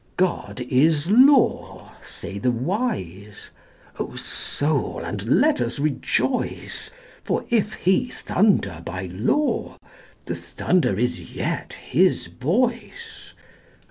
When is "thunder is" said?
10.33-11.35